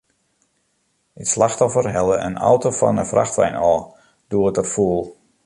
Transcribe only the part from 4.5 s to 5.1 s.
er foel.